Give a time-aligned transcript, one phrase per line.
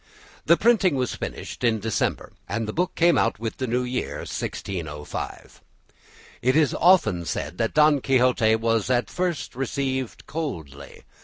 [0.47, 4.25] The printing was finished in December, and the book came out with the new year,
[4.25, 5.61] 1605.
[6.41, 11.03] It is often said that "Don Quixote" was at first received coldly.